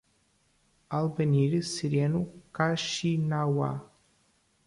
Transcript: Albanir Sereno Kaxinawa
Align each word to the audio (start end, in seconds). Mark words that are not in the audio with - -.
Albanir 0.89 1.61
Sereno 1.61 2.21
Kaxinawa 2.51 3.69